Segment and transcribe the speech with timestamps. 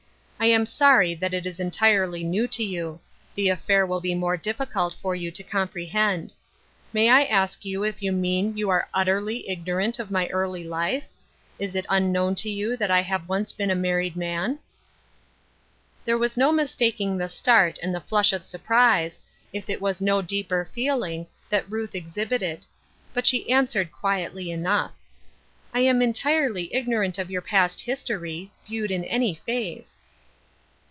[0.37, 2.99] I am sorry that it is entirely new to you;
[3.35, 6.33] the affair will be more difficult for you tc comprehend.
[6.91, 11.03] May I ask you if you mean you are utterly ignorant of my early life?
[11.59, 14.57] Is it unknown to you that I have once been a mar ried man?"
[16.05, 19.19] There was no mistaking the start and the flush of surprise,
[19.53, 22.65] if it was no deeper feeling, that Ruth exhibited.
[23.13, 24.93] But she answered quietly enough:"
[25.71, 29.99] I am entirely ignorant of your past history, viewed in any phase."